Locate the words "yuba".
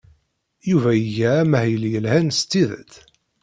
0.69-0.89